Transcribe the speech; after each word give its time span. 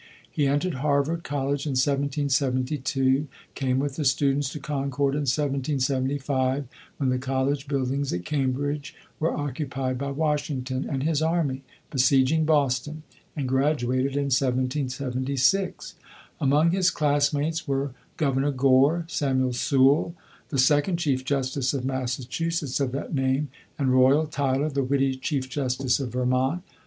He 0.31 0.47
entered 0.47 0.73
Harvard 0.81 1.23
College 1.23 1.67
in 1.67 1.73
1772, 1.77 3.27
came 3.53 3.77
with 3.77 3.97
the 3.97 4.03
students 4.05 4.49
to 4.49 4.59
Concord 4.59 5.13
in 5.13 5.27
1775, 5.29 6.65
when 6.97 7.09
the 7.09 7.19
college 7.19 7.67
buildings 7.67 8.11
at 8.11 8.25
Cambridge 8.25 8.95
were 9.19 9.37
occupied 9.37 9.99
by 9.99 10.09
Washington 10.09 10.89
and 10.89 11.03
his 11.03 11.21
army, 11.21 11.61
besieging 11.91 12.45
Boston, 12.45 13.03
and 13.35 13.47
graduated 13.47 14.15
in 14.17 14.31
1776. 14.33 15.93
Among 16.39 16.71
his 16.71 16.89
classmates 16.89 17.67
were 17.67 17.91
Governor 18.17 18.49
Gore, 18.53 19.05
Samuel 19.07 19.53
Sewall, 19.53 20.15
the 20.49 20.57
second 20.57 20.97
chief 20.97 21.23
justice 21.23 21.75
of 21.75 21.85
Massachusetts 21.85 22.79
of 22.79 22.91
that 22.93 23.13
name, 23.13 23.49
and 23.77 23.93
Royal 23.93 24.25
Tyler, 24.25 24.71
the 24.71 24.81
witty 24.83 25.13
chief 25.17 25.47
justice 25.47 25.99
of 25.99 26.11
Vermont. 26.13 26.63